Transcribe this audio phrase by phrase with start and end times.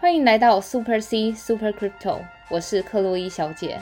[0.00, 3.80] 欢迎来到 Super C Super Crypto，我是克洛伊小姐。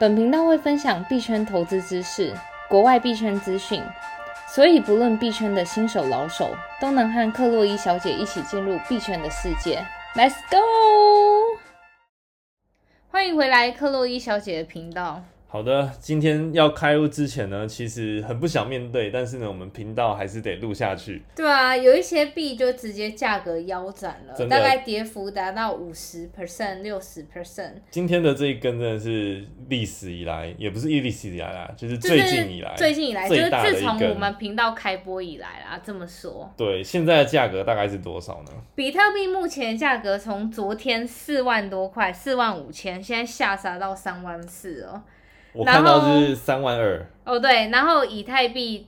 [0.00, 2.34] 本频道会分享币圈投资知识、
[2.68, 3.80] 国外币圈资讯，
[4.48, 9.78] 所以不论币圈的新手老手，都能和克洛伊小姐一起进入币圈的世界。
[10.16, 11.56] Let's go！
[13.08, 15.22] 欢迎回来克洛伊小姐的频道。
[15.54, 21.22] 好的，今天要开录之前呢，其实很不想面对，但是呢，我们频道还是得录下去。
[21.36, 27.74] 对啊，有一些币就直接价格腰斩了，大概跌幅达到五十 percent、六十 percent。
[27.88, 38.50] 今天的这一根真的是历史以来，也不是历史以来啦，就是最近以来，最近以来，就是自从我们频道开播以来啦，这么说，对，现在的价格大概是多少呢？
[38.74, 45.04] 比特币目前价格从昨天四万多块，四万五千，现在下杀到三万四了。
[45.54, 47.06] 我看到是三万二。
[47.24, 48.86] 哦，对，然后以太币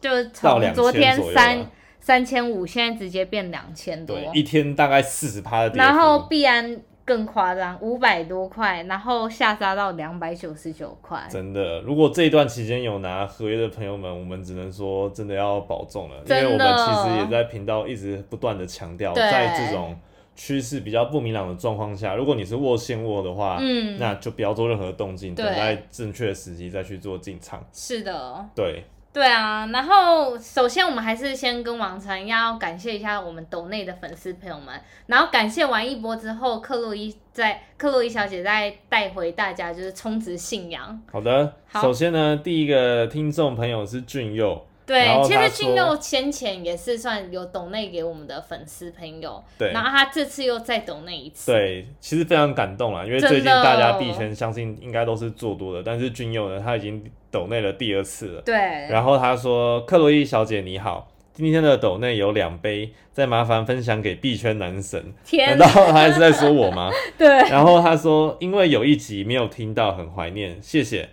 [0.00, 1.66] 就从昨天三，
[2.00, 5.78] 三千五，现在直接变两千多，，一天大概四十趴的跌幅。
[5.78, 11.26] 然后币安更夸张，五百多块，然后下杀到两百九十九块。
[11.28, 19.94] 真的，如果这一段期间有拿合约的朋友们，我们只能说真的要保重了，因为我们其实也在频道一直不断的强调，在这种
[20.36, 27.64] 趋势比较不明朗的状况下，如果你是握现握的话，嗯，那就不要做任何动静，等待正确的时机再去做进场。
[27.72, 34.80] 是的，对，对啊，然后首先我们还是先跟往常一样，要感谢一下我们斗内的粉丝朋友们。
[35.06, 41.00] 然后感谢完一波之后，克洛伊在克洛伊小姐再带回大家就是充值信仰。
[41.12, 41.54] 好的。
[41.66, 58.42] 好首先呢，第一个听众朋友是俊佑，对其实俊佑先前也是算有抖内给我们的粉丝朋友，对然后他这次又再抖内一次，对，其实非常感动啦，因为最近大家币圈相信应该都是做多的，但是俊佑呢，他已经抖内了第二次了。
[58.42, 66.90] 对，然后他说：“克洛伊小姐你好，今天的抖内有两杯，再麻烦分享给币圈男神。”天难道他还是在说我吗？
[67.16, 71.08] 对，然后他说：“因为有一集没有听到，很怀念，谢谢。”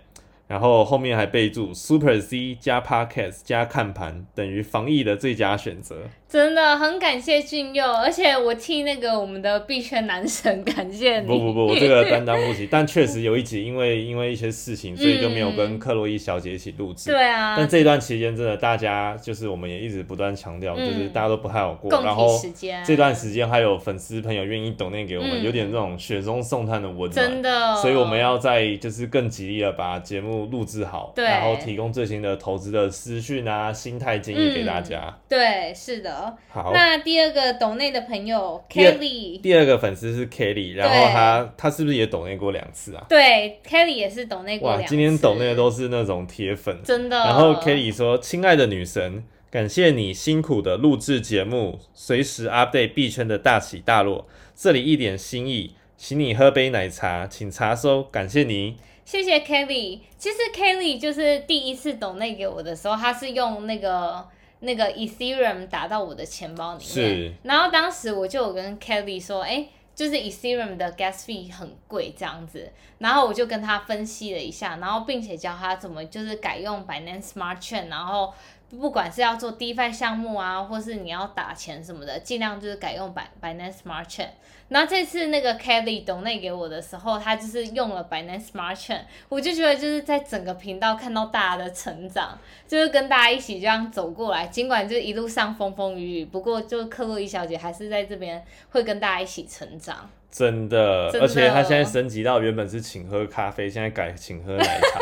[0.52, 6.10] 然后后面还备注 “Super C 加 Podcast 加看盘等于防疫的最佳选择。
[6.32, 11.26] 真的很感谢俊佑，而且我替那个我们的币圈男神感谢你。
[11.26, 12.66] 不不不，我这个担当不起。
[12.70, 17.10] 但确实有一集，因为因为一些事情，所以就没有跟克洛伊小姐一起录制。
[17.10, 21.90] 对啊，但这一段期间，真的大家就是我们也一直不断强调，嗯就是大家都不太好过。
[21.90, 22.40] 共然后
[22.82, 27.12] 这段时间还有粉丝朋友愿意抖念给我们，嗯有点那种雪中送炭的温暖。
[27.12, 35.14] 真的，所以我们要在就是更极力的把节目录制好，对然后提供最新的投资的资讯啊、心态建议给大家。
[35.28, 36.21] 对，是的。
[36.50, 43.04] 好，嗯那第二个抖内的朋友 Kelly，第二个粉丝是 Kelly，然后对他他是不是也抖内过两次啊？
[43.08, 46.80] 对 Kelly 也是抖内过哇，两次，今天抖内的都是那种铁粉。
[46.84, 47.16] 真的。
[47.16, 54.26] 然后 Kelly 说：“亲爱的女神，感谢你辛苦的录制节目，随时 update 币圈的大起大落。
[54.54, 58.76] 这里一点心意，请你喝杯奶茶，请查收，感谢你。
[59.04, 59.98] 谢谢 Kelly。
[60.16, 64.24] 其实 Kelly 就是第一次抖内给我的时候，他是用那个
[64.64, 78.32] 那个 Ethereum 打到我的钱包里面，然后当时我就有跟 Kelly 说，哎、就是 Ethereum 的 gas fee 很贵这样子，然后我就跟他分析了一下，然后并且教他怎么就是改用 Binance Smart Chain，然后
[78.80, 84.28] 不管是要做 DeFi 项目啊，或是你要打钱什么的，尽量就是改用 Bin Binance Smart Chain。
[84.68, 100.08] 然后这次那个 Kelly 懂内给我的时候，他就是用了 Binance Smart Chain，我就觉得就是在整个频道看到大家的成长，就是跟大家一起这样走过来，尽管就是一路上风风雨雨，不过就克洛伊小姐还是在这边会跟大家一起成长。
[100.30, 105.00] 真的，真的而且她现在升级到原本是请喝咖啡，现在改请喝奶茶，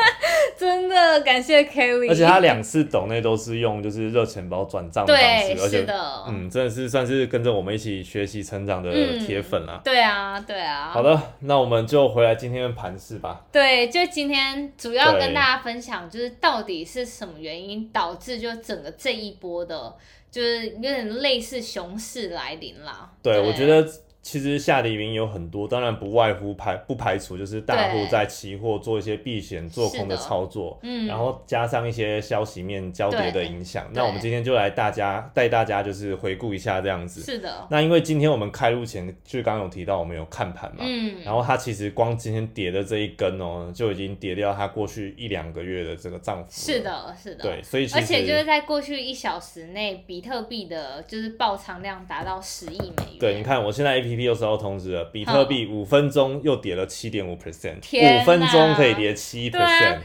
[0.60, 9.80] 真的感谢 Kelly，而且他两次抖内都是用就是热钱包转账的方式，而且是的，嗯，真的是算是跟着我们一起学习成长的嗯铁粉啦。
[9.82, 13.42] 对啊对啊，好的，那我们就回来今天的盘势吧。
[13.50, 19.94] 对，就今天主要跟大家分享，就是到底是什么原因导致就整个这一波的，
[20.30, 23.10] 就是有点类似熊市来临啦。
[23.22, 23.88] 对，我觉得
[24.22, 33.88] 其实下跌原因有很多，当然不外乎排不排除就是大户在期货做一些避险做空的操作，嗯，然后加上一些消息面交叠的影响。
[33.92, 37.22] 那我们今天就来大家带大家就是回顾一下这样子。
[37.22, 46.50] 是的，那因为今天我们开录前，就刚刚有提到我们有看盘嘛，嗯，然后它其实光今天跌的这一根哦，就已经跌掉它过去一两个月的这个涨幅。
[46.50, 53.18] 是，的，是的，对，所以而且就是在过去一小时内，比特币的就是爆仓量达到十亿美元。
[53.18, 59.60] 对，你看我现在 APP 又收到通知了，比特币五分钟又跌了七点五 percent，五分钟可以跌七对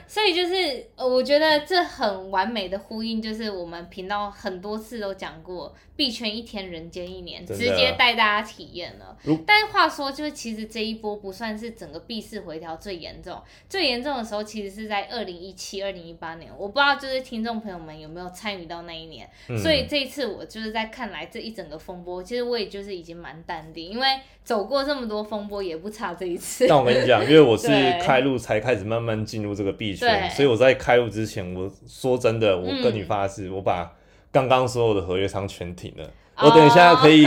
[0.07, 9.17] 所以就是呃我觉得这很完美的呼应，就是我们频道很多次都讲过，币圈一天人间一年，直接带大家体验了。
[9.45, 19.27] 但是话说，就是其实这一波不算是整个币市回调最严重，最严重的时候其实是在二零一七、二零一八年，我不知道就是听众朋友们有没有参与到那一年。
[19.47, 19.57] 嗯。
[19.57, 24.07] 所以这一次我就是在看来这一整个风波，其实我也就是已经蛮淡定，因为
[24.43, 26.67] 走过这么多风波，也不差这一次。
[26.67, 27.67] 但我跟你讲，因为我是
[28.03, 33.89] 开路才开始慢慢进入这个币圈，所以我在开路之前，我说真的，我跟你嗯发誓，我把
[34.33, 36.11] 刚刚所有的合约仓全停了。
[36.37, 37.25] 哦我等一下可以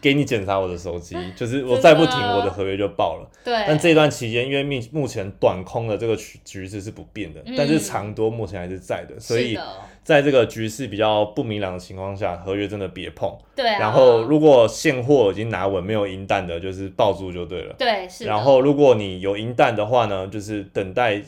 [0.00, 3.30] 给你检查我的手机， 就是我再不停，我的合约就爆了。
[3.44, 9.58] 对，但这段期间，因为目目前短空的这个局局势是不变的，嗯但是长多目前还是在的，所以
[10.04, 13.32] 在这个局势比较不明朗的情况下，合约真的别碰。
[13.56, 17.74] 对啊，然后如果现货已经拿稳，没有银弹的，就是抱住就对了。
[17.78, 21.22] 对是，然后如果你有银弹的话呢，就是等待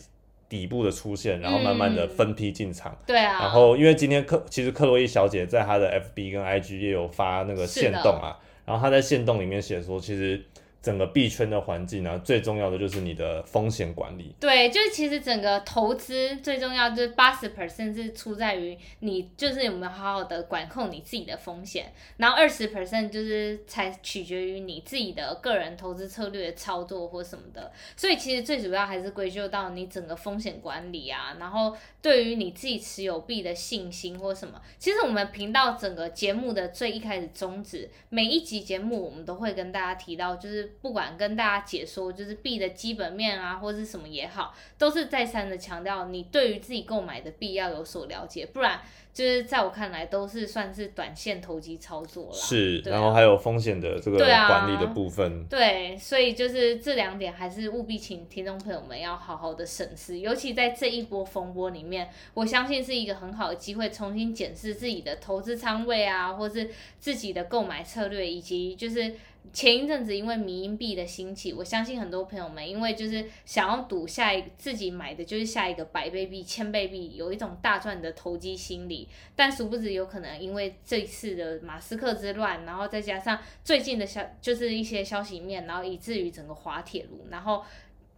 [0.54, 2.96] 底部的出现，然后慢慢的嗯分批进场。
[3.04, 7.90] 对啊，然后因为今天克其实克洛伊小姐在她的 FB 跟 IG 也有发那个是的。
[7.90, 10.40] 线动啊，然后她在线动里面写说，其实
[10.84, 14.34] 整个币圈的环境呢，最重要的就是你的风险管理。
[14.38, 27.72] 对，就是其实整个投资最重要就是八十 percent 是出在于你就是有没有好好的管控你自己的风险，然后二十 percent 就是才取决于你自己的个人投资策略的操作或什么的。
[27.96, 34.60] 所以其实最主要还是归咎到你整个风险管理啊，然后对于你自己持有币的信心或什么。
[34.78, 48.80] 其实我们频道整个节目的最一开始宗旨，每一集节目我们都会跟大家提到，就是不管跟大家解说就是币的基本面啊，或是什么也好，都是再三的强调你对于自己购买的币要有所了解，不然
[49.12, 52.32] 就是在我看来都是算是短线投机操作了。
[52.32, 55.44] 是，啊然后还有风险的这个管理的部分。
[55.46, 69.14] 对，所以就是这两点还是务必请听众朋友们要好好的审视，尤其在这一波风波里面，我相信是一个很好的机会，重新检视自己的投资仓位啊，或是自己的购买策略，以及就是。
[69.52, 87.62] 前一阵子因为迷因币的兴起，我相信很多朋友们因为就是想要赌下一自己买的就是下一个百倍币、千倍币，有一种大赚的投机心理，但殊不知有可能因为这一次的马斯克之乱，然后再加上最近的消就是一些消息面，然后以至于整个滑铁卢，然后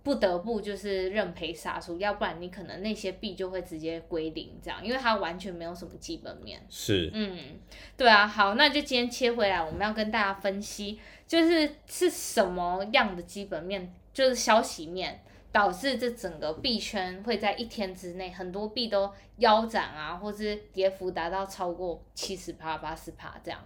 [0.06, 6.64] 不得不就是认赔杀出，要不然你可能那些币就会直接归零，这样，因为它完全没有什么基本面。
[6.68, 7.58] 是，嗯，
[7.96, 15.22] 对啊，好，那就今天切回来，我们要跟大家分析，就是是什么样的基本面，就是消息面。
[15.52, 23.58] 导致这整个币圈会在一天之内，很多币都腰斩啊，或是跌幅达到超过七十趴、八十趴这样。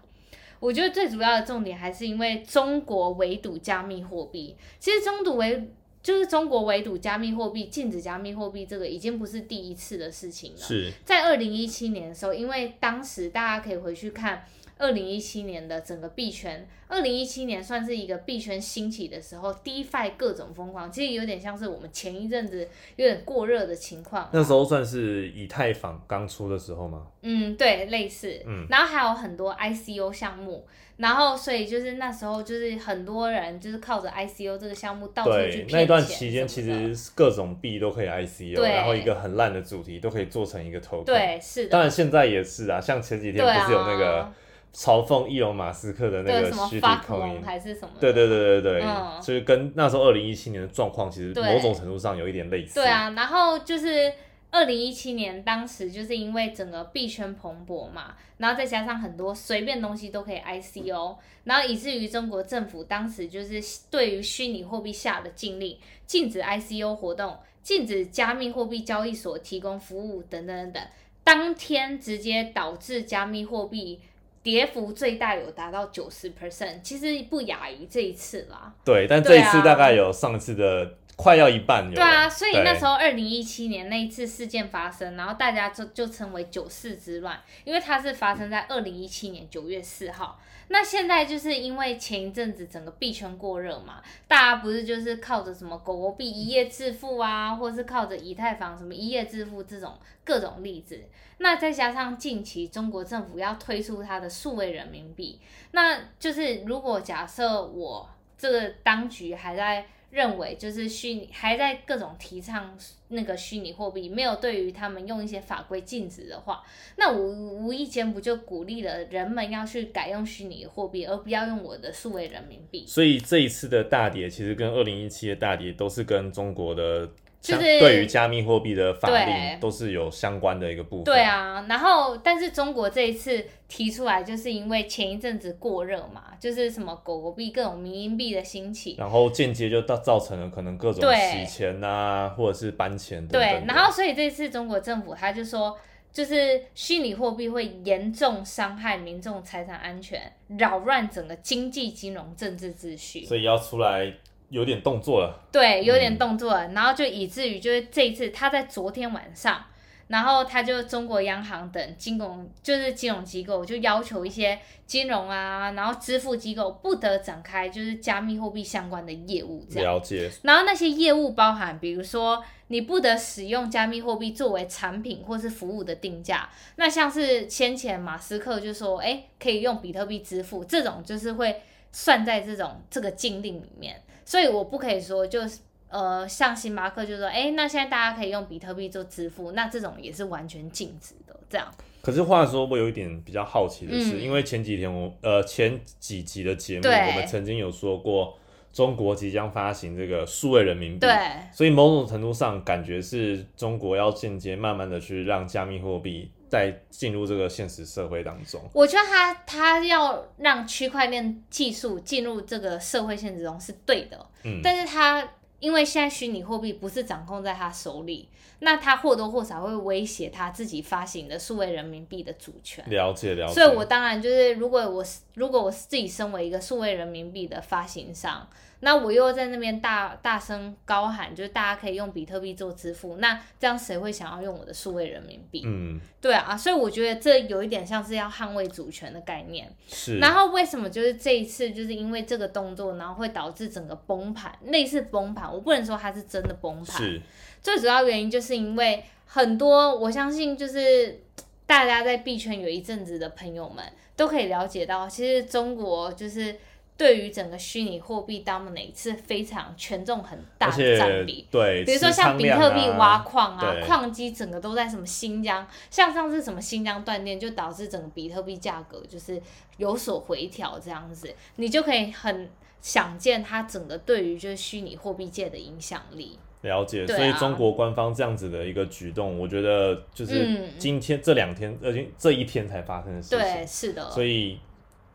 [0.61, 4.57] 我觉得最主要的重点还是因为中国围堵加密货币。
[4.79, 10.59] 其实中毒围就是中国围堵加密货币、禁止加密货币，这个已经不是第一次的事情了。
[10.59, 14.45] 是，在二零一七年的时候，因为当时大家可以回去看
[14.81, 22.67] 二零一七年的整个币圈，二零一七年算是一个币圈兴起的时候，DeFi 各种疯狂，其实有点像是我们前一阵子
[22.97, 24.29] 有点过热的情况。
[24.33, 27.07] 那时候算是以太坊刚出的时候吗？
[27.21, 30.67] 嗯，对，类似，嗯然后还有很多 ICO 项目，
[30.97, 44.33] 然后所以就是那时候就是很多人就是靠着 ICO 这个项目到处去骗，对那段期间其实各种币都可以 ICO，然后一个很烂的主题都可以做成一个 token。，对是的，当然现在也是啊，像前几天不是有那个
[44.73, 47.43] 嘲讽伊隆马斯克的那对什么个虚拟龙。
[47.43, 52.75] 还是什么，对对对对对，嗯就是跟那时候二零一七年的状况，其实某种程度上有一点类似。
[52.75, 54.13] 对，啊，然后就是
[54.53, 63.61] 二零一七年，当时就是因为整个币圈蓬勃嘛，然后再加上很多随便东西都可以 ICO，然后以至于中国政府当时就是
[63.91, 70.83] 对于虚拟货币下的禁令，禁止 ICO 活动，禁止加密货币交易所提供服务等等等等，
[71.25, 74.01] 当天直接导致加密货币。
[74.43, 78.73] 跌幅最大有达到九十 percent，其实不亚于这一次啦。
[78.85, 81.95] 对，但这一次大概有上次的快要一半有了。
[81.97, 90.41] 对啊，所以那时候候二零一七年那一次事件发生，然后大家就就称为九四之乱，因为它是发生在二零一七年九月四号。
[90.73, 101.01] 那现在就是因为前一阵子整个币圈过热嘛，大家不是就是靠着什么狗狗币一夜致富啊，或是靠着以太坊什么一夜致富这种各种例子。
[101.39, 105.41] 那再加上近期中国政府要推出它的数位人民币，
[105.73, 108.09] 那就是如果假设我
[108.39, 112.77] 这个当局还在认为就是虚拟还在各种提倡
[113.09, 116.63] 那个虚拟货币，没有对于他们用一些法规禁止的话，
[116.97, 122.85] 那无无意间不就鼓励了人们要去改用虚拟货币，而不要用我的数位人民币？
[122.87, 127.09] 所以这一次的大跌，其实跟二零一七的大跌都是跟中国的
[127.41, 131.05] 就是对于加密货币的法对令都是有相关的一个部分。
[131.05, 145.79] 对，啊，然后但是中国这一次提出来，就是因为前一阵子过热嘛，就是什么狗狗币、各种民营币的兴起，然后间接就造造成了可能各种洗钱啊，或者是搬钱等等对，然后所以这次中国政府他就说，
[146.13, 150.21] 就是虚拟货币会严重伤害民众财产安全，
[150.59, 153.25] 扰乱整个经济、金融、政治秩序。
[153.25, 154.13] 所以要出来
[154.51, 155.49] 有点动作了。
[155.51, 159.65] 对，有嗯点动作了，然后就以至于就是这一次他在昨天晚上，
[160.09, 169.95] 然后他就中国央行等金融就是金融机构就要求一些金融啊，然后支付机构不得展开就是加密货币相关的业务这样。
[169.95, 176.49] 了解，然后那些业务包含，比如说你不得使用加密货币作为产品或是服务的定价。
[176.75, 184.03] 那像是先前马斯克就说，哎，可以用比特币支付，这种就是会算在这种这个禁令里面。
[184.31, 185.59] 所以我不可以说就是
[185.89, 191.37] 呃，像星巴克就说，哎，那现在大家可以用比特币做支付，那这种也是完全禁止的。
[191.49, 191.67] 这样，
[192.01, 198.39] 可是话说，我有一点比较好奇的是，嗯因为前几天我呃前几集的节目，我们曾经有说过，
[198.73, 201.13] 中国即将发行这个数位人民币，对，
[201.53, 208.61] 所以某种程度上感觉是中国要间接慢慢的去让加密货币再进入这个现实社会当中。
[208.75, 215.27] 我觉得他他要让区块链技术进入这个社会现实中是对的，嗯，但是他
[215.61, 218.29] 因为现在虚拟货币不是掌控在他手里，
[218.61, 222.85] 那他或多或少会威胁他自己发行的数位人民币的主权。
[222.89, 223.55] 了解了解。
[223.55, 228.49] 所以，我当然就是，如果我是如果我自己身为一个数位人民币的发行商，
[228.81, 235.63] 那我又在那边大大声高喊，就是大家可以用比特币做支付，那这样谁会想要用我的数位人民币？
[235.67, 239.71] 嗯对啊，所以我觉得这有一点像是要捍卫主权的概念。
[239.89, 247.23] 是，然后为什么就是这一次就是因为这个动作，然后会导致整个崩盘，类似崩盘，我不能说它是真的崩盘，是
[247.63, 251.23] 最主要原因就是因为很多，我相信就是
[251.67, 253.85] 大家在币圈有一阵子的朋友们
[254.17, 256.57] 都可以了解到，其实中国就是
[257.01, 261.47] 对于整个虚拟货币 dominate 是非常权重很大的占比。
[261.51, 269.41] 对，比如说像比特币挖矿啊，对矿机整个都在什么新疆，像上次什么新疆断电，就导致整个比特币价格就是
[269.79, 272.51] 有所回调这样子，你就可以很
[272.83, 276.39] 想见它整个对于就是虚拟货币界的影响力。
[276.61, 283.67] 了解，所以中国官方这样子的一个举动，我觉得就是嗯今天这两天，而且这一天才发生的事情对，情。
[283.67, 284.61] 是的，所以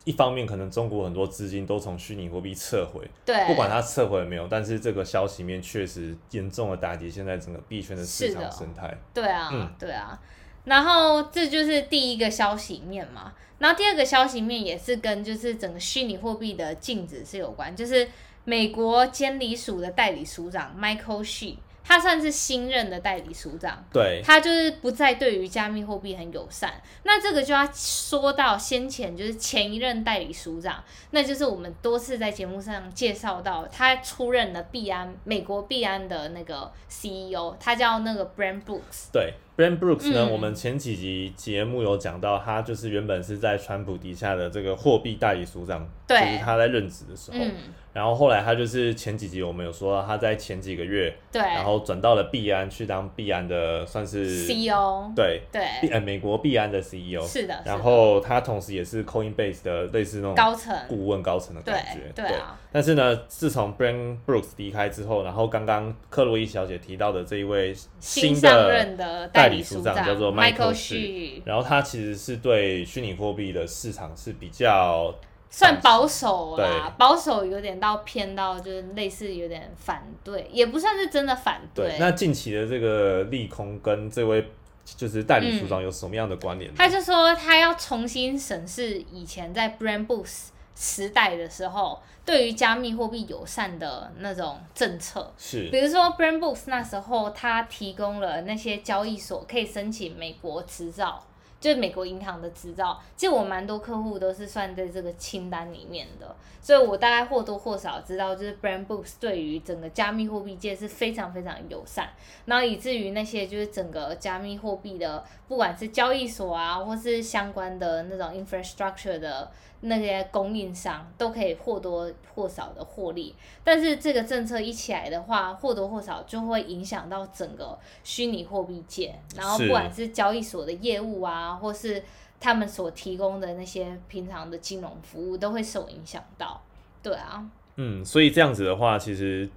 [0.06, 8.96] 一方面可能中国很多资金都从虚拟货币撤回，对，不管它撤回了没有，但是这个消息面确实严重的打击现在整个币圈的市场生态。
[9.12, 10.16] 对啊，嗯对啊。
[10.62, 18.08] 然后这就是第一个消息面嘛，然后第二个消息面也是跟就是整个虚拟货币的禁止是有关，就是
[18.44, 21.56] 美国监理署的代理署长 Michael She，
[21.86, 26.74] 他算是新任的代理署长，对，他就是不再对于加密货币很友善。
[27.04, 39.10] 那这个就要说到先前就是前一任代理署长，那就是我们多次在节目上介绍到，他出任了币安美国币安的那个 CEO，他叫那个 Brand Brooks。
[39.12, 40.30] 对 b r a n Brooks 呢，嗯。
[40.30, 46.20] 我们前几集节目有讲到，他就是原本是在川普底下的这个货币代理署长，对。
[46.20, 47.52] 就是他在任职的时候，嗯，
[47.94, 55.40] 然后后来他就是前几集我们有说到，他在前几个月，对，然后转到了币安去当币安的算是 CEO，对。
[55.50, 75.14] 币对，呃美国币安的 CEO，是的，是然后他同时也是 Coinbase 的类似那种高层，顾问高层的感觉，对啊，但是呢，自从 Brian Brooks 离开之后，然后刚刚克洛伊小姐提到的这一位新上任的代理长理署长叫做 Michael Xu，然后他其实是对虚拟货币的市场是比较
[75.48, 81.96] 算保守啦，保守有点到偏到就是类似有点反对，也不算是真的反对。
[81.98, 84.44] 那近期的这个利空跟这位
[84.84, 86.76] 就是代理署长有什么样的关联呢？
[86.78, 95.32] 他就说他要重新审视以前在 Brand Boost 时代的时候，对于加密货币友善的那种政策。
[95.38, 101.24] 是比如说 Brand Boost 那时候，他提供了那些交易所可以申请美国执照，
[101.58, 103.00] 就是美国银行的执照。
[103.16, 112.10] 其实我蛮多客户都是算在这个清单里面的，所以我大概或多或少知道，就是 Brand Boost 对于整个加密货币界是非常非常友善，
[112.44, 123.34] 然后以至于那些就是整个加密货币的，不管是交易所啊，或是相关的那种 infrastructure 的那些供应商都可以或多或少的获利。
[123.62, 132.02] 但是这个政策一起来的话，或多或少就会影响到整个虚拟货币界，然后不管是交易所的业务啊，或是
[132.40, 136.60] 他们所提供的那些平常的金融服务都会受影响到。
[137.02, 137.44] 对啊，
[137.76, 139.48] 嗯，所以这样子的话，其实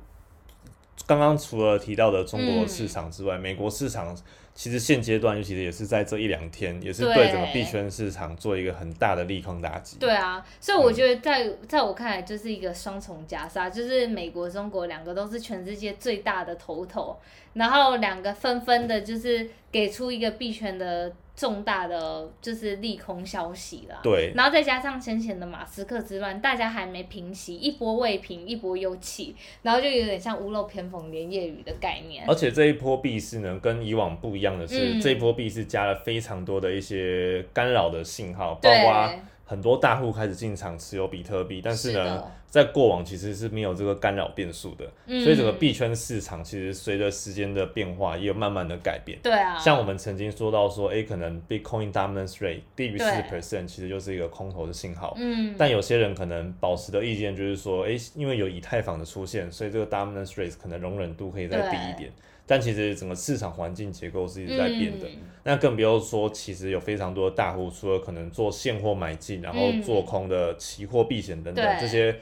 [1.08, 4.16] 刚刚除了提到的中国嗯市场之外，美国市场
[4.60, 9.96] 其实现阶段尤其是也是在这一两天，也是对对整个币圈市场做一个很大的利空打击。
[10.02, 17.18] 对啊，所以我觉得在在我看来就是一个双重夹杀，就是美国、中国两个都是全世界最大的头头，
[17.60, 24.00] 然后两个纷纷的就是给出一个币圈的重大的就是利空消息啦。
[24.02, 32.24] 对，然后再加上先前的马斯克之乱，大家还没平息，一波未平，一波又起，然后就有点像屋漏偏逢连夜雨的概念。
[32.28, 39.14] 而且这一波币是呢，跟以往不一样的是，嗯这一波币是加了非常多的一些干扰的信号，包对括
[39.50, 49.18] 很多大户开始进场持有比特币，但是呢是，在过往其实是没有这个干扰变数的，嗯所以整个币圈市场其实随着时间的变化，也有慢慢的改变。
[49.24, 55.16] 对啊，像我们曾经说到说，诶，可能 Bitcoin dominance rate 低于四十 percent，其实就是一个空头的信号。
[55.18, 62.12] 嗯，但有些人可能保持的意见就是说，诶，因为有以太坊的出现，所以这个 dominance rate 可能容忍度可以再低一点。
[62.50, 65.08] 但其实整个市场环境结构是一直在变的。
[65.08, 72.16] 嗯那更不要说，其实有非常多的大户，除了可能做现货买进，然后嗯做空的期货避险等等、对这些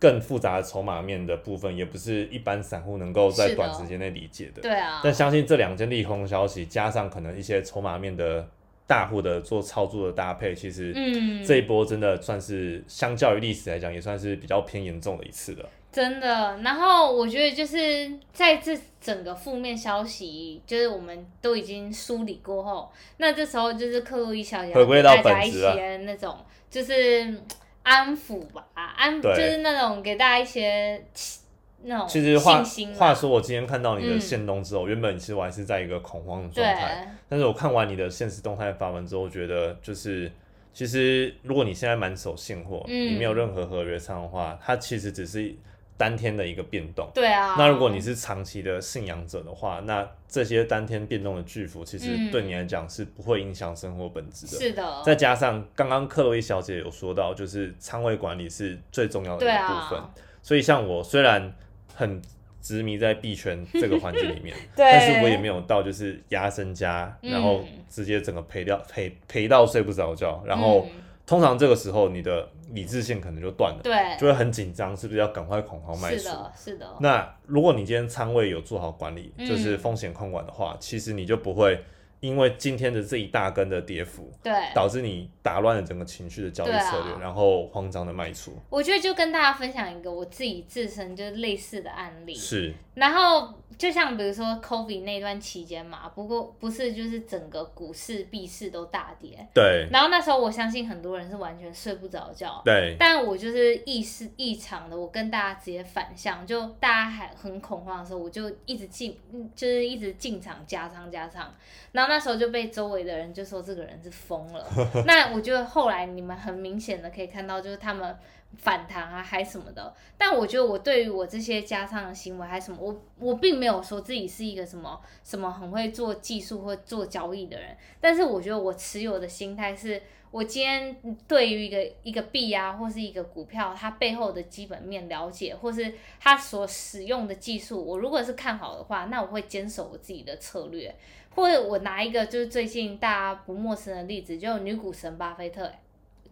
[0.00, 4.62] 更复杂的筹码面的部分，也不是一般散户能够在短时间内理解的。
[4.62, 8.48] 对啊，但相信这两件利空消息，加上可能一些筹码面的
[8.86, 15.68] 大户的做操作的搭配，其实嗯，这一波真的算是相较于历史来讲，也算是比较偏严重的一次了。
[15.92, 26.38] 真的，然后我觉得就是在这整个负面消息，就是我们都已经梳理过后，那这时候就是克洛伊小姐回归到给大家一本质啊些那种
[26.70, 27.42] 就是嗯
[27.82, 31.40] 安抚吧，安就是那种给大家一些气
[31.82, 40.32] 那种其实话信心啊话说，我今天看到你的嗯线动之后，原本其实我还是在一个恐慌的状态，但是我看完你的现实动态发文之后，我觉得就是。
[40.74, 45.54] 其实，如果你现在满手现货，嗯你没有任何合约上的话，它其实只是
[45.96, 47.08] 当天的一个变动。
[47.14, 54.52] 对啊，那如果你是长期的信仰者的话，那这些当天变动的巨幅，其实嗯对你来讲是不会影响生活本质的。
[54.58, 60.00] 是的，再加上刚刚克洛伊小姐有说到，就是仓位管理是最重要的一部分。
[60.42, 61.54] 所以像我虽然
[61.94, 62.20] 很
[62.60, 70.42] 执迷在币圈这个环境里面，对 但是我也没有到就是压身家，嗯然后直接整个赔掉赔赔到睡不着觉。
[70.44, 76.18] 然后嗯通常这个时候你的理智线可能就断了，对，就会很紧张，是不是要赶快恐慌卖出？
[76.18, 81.78] 是的，是的，那如果你今天仓位有做好管理，嗯就是风险控管的话，其实你就不会
[82.22, 88.56] 因为今天的这一大根的跌幅，对，导致你打乱了整个情绪的交易策略，然后慌张的卖出。
[88.70, 99.88] 我觉得就跟大家分享一个我自己自身就是类似的案例，是，然后就像比如说 COVID 那段期间嘛，不过不是就是整个股市、币市都大跌，对。
[99.90, 102.94] 然后那时候我相信很多人是完全睡不着觉，对。
[103.00, 111.52] 但我就是意识异常的，我跟大家直接反向，就大家还很恐慌的时候，我就一直进，嗯就是一直进场加仓加仓，
[111.90, 114.66] 然后那时候就被周围的人就说这个人是疯了。
[115.06, 118.14] 那我觉得后来你们很明显的可以看到，就是他们
[118.58, 119.94] 反弹啊，还什么的。
[120.18, 130.02] 但我觉得我对于我这些加仓的行为还什么，我我并没有说自己是一个什么什么很会做技术或做交易的人，但是我觉得我持有的心态是。
[130.32, 130.96] 我今天
[131.28, 140.96] 对于一个一个币啊，或是一个股票，它背后的基本面了解，或是它所使用的技术，我如果是看好的话，那我会坚守我自己的策略。
[141.34, 145.70] 或者我拿一个就是最近大家不陌生的例子，就女股神巴菲特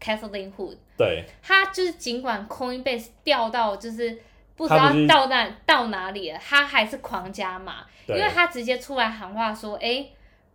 [0.01, 4.19] Kathleen Hood，对，她就是尽管 Coinbase 掉到就是
[4.57, 10.07] 不知道到那到哪里了，她还是狂加码，因为她直接出来喊话说，哎、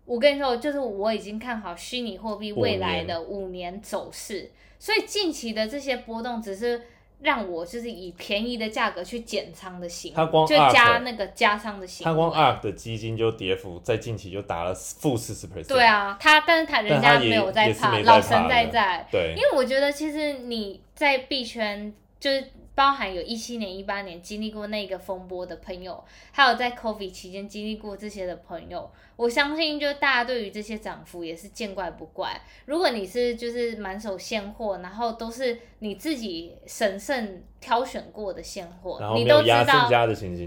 [0.06, 6.82] 我跟你说，就是我已经看好虚拟货币未来的五年走势，所以近期的这些波动只是
[7.26, 12.06] 让我就是以便宜的价格去减仓的行为，它光就加那个加仓的行为。
[12.06, 15.68] 它光 ARK 的基金就跌幅在近期就达了负四十 percent。
[15.68, 19.06] 对，啊，他但是他人家没有在怕，老神在在。
[19.12, 32.42] 对因为我觉得其实你在币圈就是包含有一七年、一八年经历过那个风波的朋友，还有在 COVID 期间经历过这些的朋友，我相信就大家对于这些涨幅也是见怪不怪。
[32.66, 39.90] 如果你是就是满手现货，然后都是你自己审慎挑选过的现货然，后你都知道。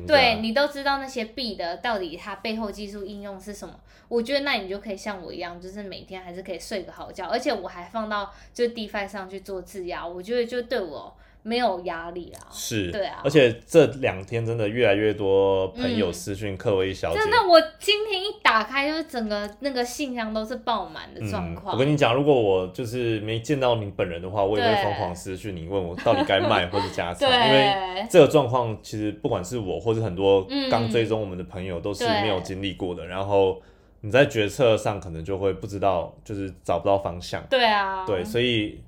[0.07, 3.75] 对你都知道那些币的到底它背后技术应用是什么，
[4.09, 11.17] 我觉得那你就可以像我一样，就是每天还是可以睡个好觉，而且我还放到就是 DeFi 上去做质押，我觉得就对我
[11.49, 12.47] 没有压力啊。
[12.51, 21.75] 是，对啊而且这两天真的越来越多朋友嗯私讯克薇小姐，真的，我今天一打开，就是整个那个信箱都是爆满的状嗯，况。
[21.75, 33.61] 我跟你讲，如果我就是没见到你本人的话，我也会对疯狂私讯你，问我到底该 卖或者加仓，因为对这个状况其实不管是我或是很多嗯刚追踪我们的朋友都是对没有经历过的，然后
[34.01, 37.43] 你在决策上可能就会不知道，就是找不到方向。
[37.51, 38.81] 对啊，对，所以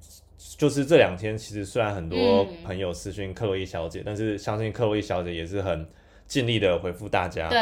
[0.56, 2.48] 就是这两天，其实虽然很多嗯。
[2.64, 5.86] 朋友私讯克洛伊小姐，但是相信克洛伊小姐也是很
[6.26, 7.48] 尽力的回复大家。
[7.48, 7.58] 对。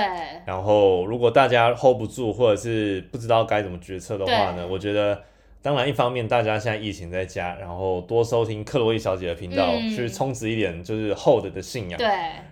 [0.47, 5.21] 然后，如果大家 hold 不住，或者是不知道该怎么决策的话呢，我觉得，
[5.61, 9.91] 当然一方面大家现在疫情在家，然后多收听克洛伊小姐的频道，嗯。
[9.97, 12.07] 去充实一点就是 hold 的信仰，对，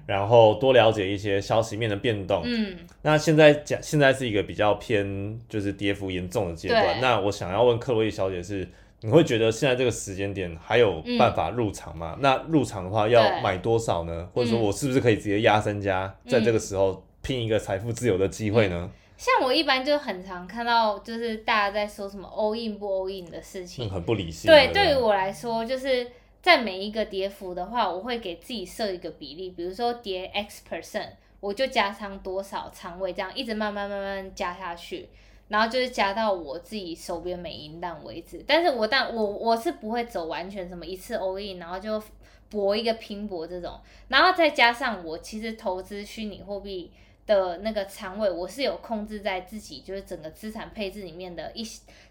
[0.06, 2.42] 然后多了解一些消息面的变动。
[2.44, 6.94] 嗯，那现在讲，现在是一个比较偏就是跌幅严重的阶段。
[6.94, 7.00] 对。
[7.00, 8.66] 那我想要问克洛伊小姐是，
[9.02, 12.16] 你会觉得现在这个时间点还有办法入场吗？
[12.20, 14.28] 那入场的话要对买多少呢？
[14.32, 18.90] 或者说嗯我是不是可以直接压身家，在这个时候拼一个财富自由的机会呢？
[19.16, 23.88] 像我一般就很常看到，就是大家在说什么 all in 不 all in 的事情。
[23.88, 24.50] 很不理性。
[24.50, 26.06] 对，不对于我来说，就是
[26.42, 31.08] 在每一个跌幅的话，我会给自己设一个比例，比如说跌 X percent，
[31.40, 35.08] 我就加仓多少仓位，这样一直慢慢慢慢加下去，
[35.48, 38.44] 然后就是加到我自己手边每银弹为止。
[38.46, 42.02] 但是我但我我是不会走完全什么一次 all in，然后就
[42.48, 43.78] 搏一个拼搏这种，
[44.08, 46.90] 然后再加上我其实投资虚拟货币。
[47.26, 51.64] 的那个仓位，我是有控制在自己就是整个资产配置里面的一，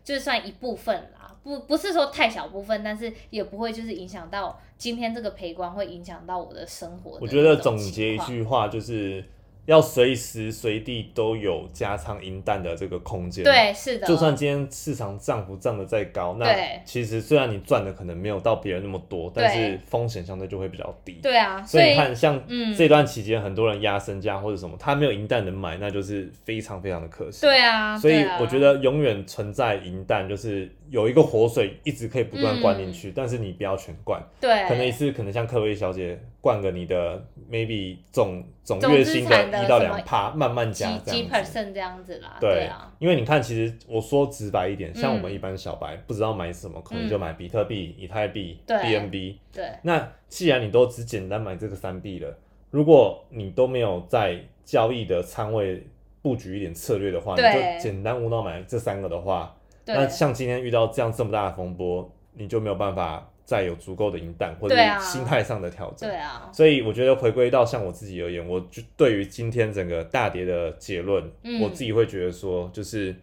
[0.03, 9.23] 就是算一部分啦，不不是说太小部分，但是也不会就是影响到今天这个赔光会影响到我的生活的我觉得总结一，句话就是。
[9.65, 13.43] 要随时随地都有加仓银弹的这个空间。
[13.43, 16.45] 对，是的，就算今天市场涨幅涨得再高，那
[16.85, 21.19] 其实虽然你赚的可能没有到别人那么多，但是风险相对就会比较低。
[21.23, 27.41] 对啊，所以你看，像嗯这段期间，很多人压身价或者什么，他没有银弹能买，那就是非常非常的可惜。
[27.41, 41.51] 对啊，所以我觉得永远存在银弹，就是有一个活水一直可以不断灌进去，但是你不要全灌，嗯对，可能一次可能像科威小姐灌个你的 maybe 总总总月薪的一到两趴，慢慢加几几这样子。
[41.51, 49.35] percent 这样子啦，对啊，因为你看，其实我说直白一点，像嗯我们一般小白不知道买什么，可能就买比特币、以太币、BNB。
[49.51, 49.65] 对。
[49.83, 52.37] 那既然你都只简单买这个三币了，
[52.71, 55.85] 如果你都没有在交易的仓位
[56.21, 59.54] 布局一点策略的话，你就简单无脑买这三个的话，
[59.85, 66.09] 那像今天遇到这样这么大的风波，你就没有办法再有足够的银弹或者心态上的调整。
[66.09, 73.15] 对啊，所以我觉得回归到像我自己而言，我就对于今天整个大跌的结论，嗯我自己会觉得说，就是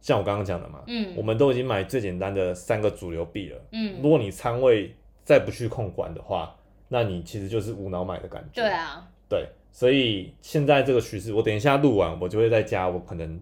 [0.00, 3.60] 像我刚刚讲的嘛，嗯我们都已经买最简单的三个主流币了。
[3.72, 6.54] 嗯，如果你仓位再不去控管的话，
[6.88, 8.62] 那你其实就是无脑买的感觉。
[8.62, 13.40] 对啊，对，所以现在这个趋势，我等一下录完，我就会再加我可能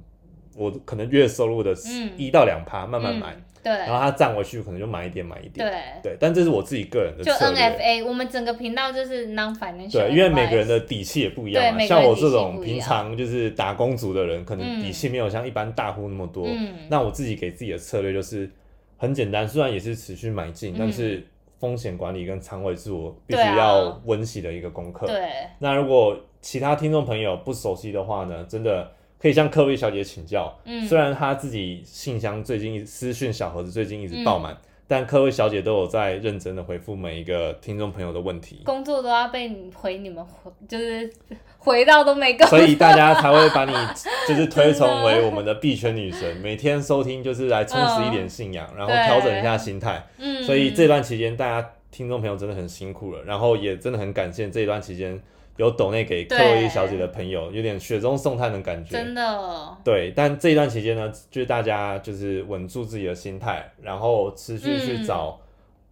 [0.56, 5.66] 我可能月收入的嗯一到两趴慢慢买，嗯，对然后它涨回去可能就买一点买一点。
[5.66, 7.60] 对，对，但这是我自己个人的就策略。
[7.60, 11.80] NFA，我们整个频道就是 non financial，对，因为每个人的底气也不一样嘛。
[11.84, 16.46] 像我这种平常就是打工族的人，可能嗯底气没有像一般大户那么多。
[16.46, 18.48] 嗯那我自己给自己的策略就是
[18.96, 21.26] 很简单，虽然也是持续买进，嗯但是
[21.58, 25.06] 风险管理跟仓位是我必须要温习的一个功课。
[25.06, 28.92] 对那如果其他听众朋友不熟悉的话呢，真的
[29.24, 30.54] 可以向科威小姐请教。
[30.66, 34.56] 嗯虽然她自己信箱最近私讯小盒子最近一直爆嗯满，
[34.86, 38.60] 但科威小姐都有在认真的回复每一个听众朋友的问题。
[38.66, 41.10] 工作都要被你回你们回，就是
[41.56, 43.72] 回到都没够，所以大家才会把你
[44.28, 50.06] 就是推崇为我们的币圈女神，每天收听就是来充实一点信仰，然后调整一下心态。
[50.18, 55.18] 嗯，所以这段期间，大家听众朋友真的很辛苦了，然后也真的很感谢这一段期间
[55.56, 58.90] 有抖内给克洛伊小姐的朋友，有点雪中送炭的感觉。
[58.90, 65.40] 真的，对，但这一段期间呢，就是大家就是稳住自己的心态，然后持续去嗯找、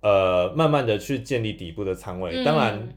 [0.01, 2.43] 呃，慢慢的去建立底部的仓位。
[2.43, 2.89] 嗯当然，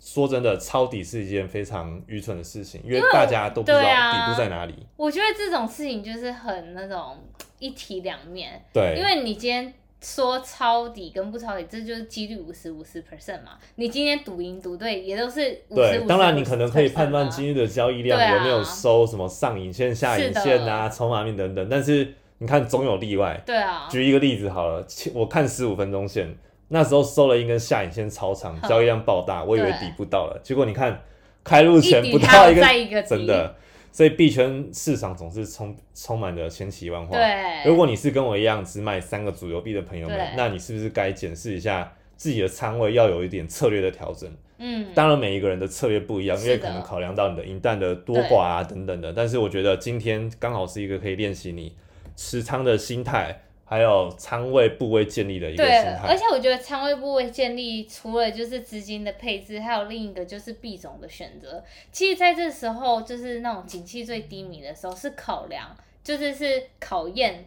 [0.00, 4.74] 说真的，抄底是一件非常愚蠢的事情，因为大家都不知道底部在哪里。
[4.96, 7.18] 我觉得这种事情就是很那种
[7.58, 13.58] 一体两面，对，因为你今天说抄底跟不抄底，这就是几率五十五十 percent 嘛。
[13.74, 16.06] 你今天赌赢赌对，也都是五十对，五。
[16.06, 23.38] 当然你可能可以判断今日的交易量有没有收什么上影线、下影线啊、筹码面等等，但是你看总有例外。
[23.44, 26.34] 对啊，举一个例子好了，我看十五分钟线，
[26.68, 31.02] 那时候收了一根下影线超长，交易量爆大，我以为对底部到了，结果你看
[31.44, 33.54] 开路前不到一个一个真的，
[33.92, 37.16] 所以币圈市场总是充充满着千奇万化。
[37.16, 44.30] 对，如果你是跟我一样只买三个主流币的朋友们，那你是不是该检视一下自己的仓位，要有一点策略的调整？
[44.58, 49.12] 嗯，当然，每一个人的策略不一样，因为可能考量到你的银弹的多寡啊等等的。
[49.12, 51.74] 但是我觉得今天刚好是一个可以练习你
[52.14, 53.40] 持仓的心态，
[53.70, 56.08] 还有仓位部位建立的一个对心，态。
[56.08, 61.62] 而且我觉得仓位部位建立，除了就是资金的配置，还有另一个就是币种的选择。
[61.92, 67.44] 其实在这时候，就是那种景气最低迷的时候，是考量，就是是考验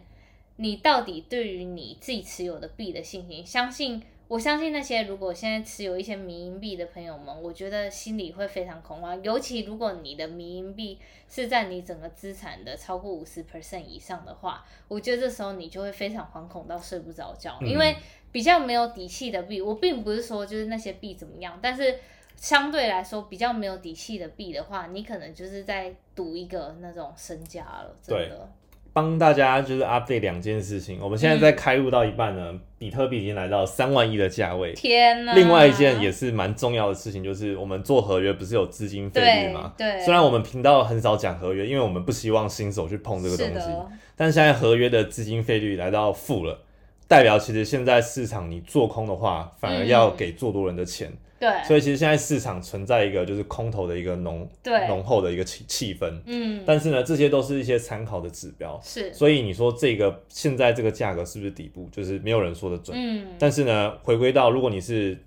[0.56, 3.44] 你到底对于你自己持有的币的信心。
[3.44, 4.02] 相信
[4.34, 9.22] 我相信那些如果现在持有一些迷因币的朋友们，我觉得心里会非常恐慌。
[9.22, 10.98] 尤其如果你的迷因币
[11.30, 17.94] 是在你整个资产的超过五十 percent 以上的话，我觉得这时候你就会非常惶恐到睡不着觉，嗯因为
[18.32, 22.00] 比较没有底气的币，我并不是说就是那些币怎么样，但是
[22.34, 28.50] 相对来说比较没有底气的币的话，你可能就是在赌一个那种身家了，真的。
[28.94, 30.98] 帮大家就是 update 两件事情。
[31.02, 34.72] 我们现在在开入到一半呢，比特币已经来到三万亿的价位。
[34.72, 35.34] 天呐！
[35.34, 39.74] 另外一件也是蛮重要的事情，就是我们做合约不是有资金费率对吗？
[39.76, 43.68] 对，虽然我们频道很少讲合约，因为我们不希望新手去碰这个东西，
[44.14, 46.60] 但现在合约的资金费率来到负了，
[47.08, 51.12] 代表其实现在市场你做空的话，反而要给做多人的钱，
[51.44, 51.64] 对。
[51.64, 56.12] 所以其实现在市场存在一个就是空头的一个浓对，浓厚的一个气气氛。
[56.24, 62.96] 嗯，但是呢，这些都是一些参考的指标，是，所以你说这个现在这个价格是不是底部，就是没有人说的准。
[62.98, 65.18] 嗯，但是呢，回归到如果你是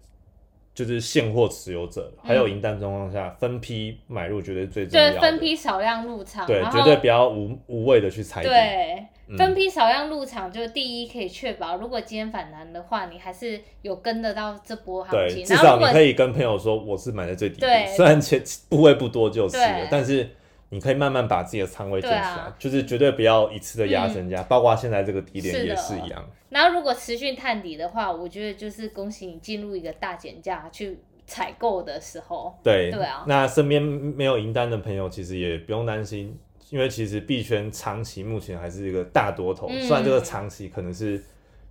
[0.78, 5.20] 就是现货持有者，还有银弹状况下，分批买入绝对是最重就是要对。
[5.20, 8.48] 分批少量入场，对，绝对不要无无谓的去踩底。
[8.48, 9.04] 对。
[9.30, 15.44] 嗯分批少量入场，就是第一可以确保，如果今天反弹的话，你还是有跟得到这波行对，情。
[15.44, 20.30] 至少你可以跟朋友说我是买在最底部对，虽然钱部位不多就是了，但是
[20.69, 22.56] 你可以慢慢把自己的仓位建起来，啊。
[22.60, 26.23] 就是绝对不要一次的压身价，包括现在这个低点也是一样。
[26.49, 32.58] 然后如果持续探底的话，我觉得就是恭喜你进入一个大减价去采购的时候。
[32.63, 33.23] 对，对啊。
[33.27, 36.38] 那身边没有银单的朋友，其实也不用担心，
[36.69, 39.82] 因为其实币圈长期目前还是一个大多头，嗯。
[39.82, 41.21] 虽然这个长期可能是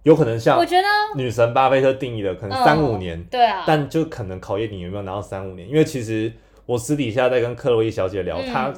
[0.02, 6.30] 有可能像我觉得，女神巴菲特定义的，可能三五年，对啊，但就可能考验你有没有拿到三五年，因为其实
[6.66, 8.46] 我私底下在跟克洛伊小姐聊，嗯。
[8.52, 8.72] 她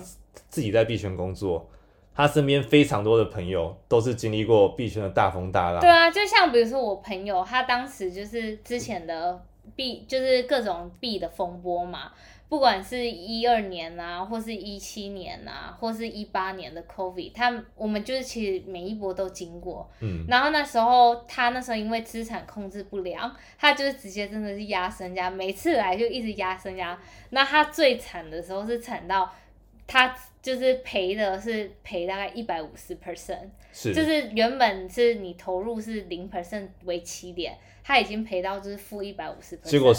[0.48, 1.68] 自己在币圈工作，
[2.14, 9.42] 她身边非常多的朋友都是经历过币圈的大风大浪，对啊，就像比如说我朋友，他当时就是之前的
[9.74, 12.12] 币，就是各种币的风波嘛，
[12.48, 19.86] 不管是一二年啊，或是一七年啊，或是一八年的 COVID，他我们就是其实每一波都经过。
[20.00, 26.98] 嗯，然后那时候他那时候因为资产控制不良，他就是直接真的是压身家，每次来就一直压身家。
[27.30, 29.30] 那他最惨的时候是惨到
[29.88, 33.48] 他就是赔的是赔大概一百五十 percent。
[33.72, 39.92] 是，就是原本是你投入是零 percent 为起点，他已经赔到就是负一百五十 percent，结果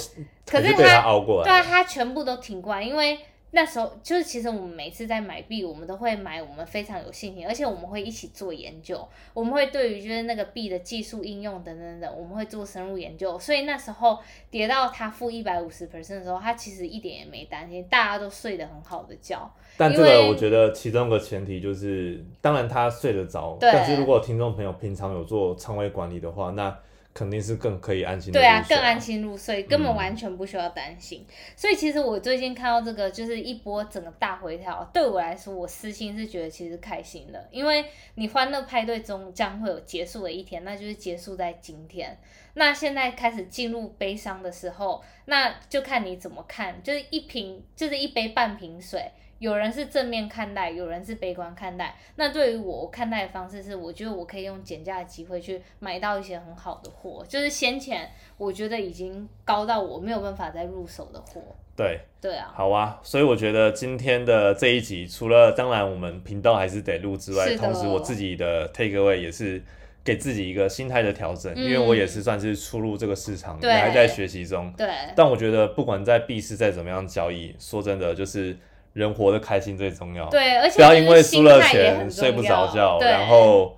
[0.45, 3.19] 可是还被他他熬过来，对啊，他全部都挺过来，因为
[3.52, 14.20] 那时候就是其实我们每次在买币，我们都会买我们非常有信心，而且我们会一起做研究，我们会对于就是那个币的技术应用等等等，我们会做深入研究，所以那时候
[14.52, 19.52] 跌到它负一百五十 percent 的时候，它其实一点也没担心，大家都睡得很好的觉。
[19.78, 26.78] 但这个我觉得其中一个前提就是，当然他睡得着，但是如果听众朋友平常有做仓位管理的话，那
[27.13, 31.26] 肯定是更可以安心的对啊，更安心入睡，根本嗯完全不需要担心。
[31.56, 42.17] 所以其实我最近看到这个，就是一波整个大回调，对我来说，我私心是觉得其实开心的，因为你欢乐派对终将会有结束的一天，那就是结束在今天。
[42.54, 49.12] 那现在开始进入悲伤的时候，那就看你怎么看，就是一瓶，就是一杯半瓶水。
[49.39, 51.95] 有人是正面看待，有人是悲观看待。
[52.15, 61.41] 那对于我我看待的方式是，我觉得我可以用减价的机会去买到一些很好的货，就是先前我觉得已经高到我没有办法再入手的货。
[61.75, 69.63] 对，对啊，好啊，所以我觉得今天的这一集，除了当然我们频道还是得录之外，同时我自己的 take away 也是
[70.04, 74.73] 给自己一个心态的调整，嗯因为我也是算是初入这个市场，对也还在学习中。
[74.75, 78.58] 对，但我觉得不管在币市再怎么样交易，说真的，就是
[78.93, 80.28] 人活得开心最重要。
[80.30, 83.78] 对，而且不要因为输了钱睡不着觉，然后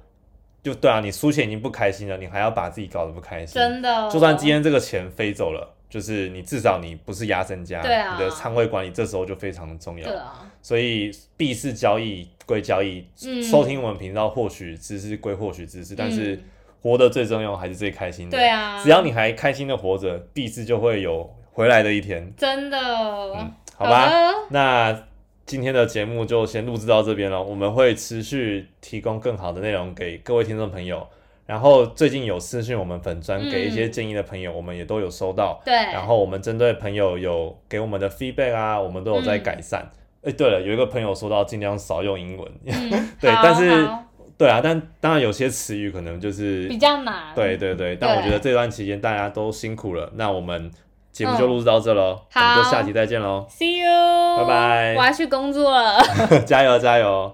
[0.63, 3.55] 就对啊，你输钱已经不开心了，你还要把自己搞得不开心。
[3.55, 10.07] 真的，就算今天这个钱飞走了，就是你至少你不是压身家，对啊你的仓位管理这时候就非常的重要。
[10.07, 16.43] 对啊，所以币市交易归交易，嗯收听我们频道获取知识归获取知识，但是嗯
[16.83, 18.37] 活得最重要还是最开心的。
[18.37, 22.31] 对啊，只要你还开心的活着，币市就会有回来的一天。
[22.35, 22.77] 真的，
[23.35, 25.03] 嗯，好吧，的那
[25.45, 31.07] 今天的节目就先录制到这边了，我们会持续提供更好的内容给各位听众朋友。
[31.47, 35.59] 然后最近有私信我们粉专嗯给一些建议的朋友，我们也都有收到。
[35.65, 39.91] 对，然后我们针对朋友有给我们的 feedback 啊，我们都有在嗯改善。
[40.21, 43.89] 哎、对了，有一个朋友说到尽量少用英文，嗯 对但是
[44.37, 50.71] 对啊，但当然有些词语可能就是比较难，对对对，但我觉得这段期间大家都辛苦了，那我们
[51.11, 51.49] 节目就嗯。
[51.49, 54.95] 录制到这喽，我们就下期再见喽，，See you，拜拜。
[54.97, 55.99] 我要去工作了。
[56.45, 57.33] 加 油加油！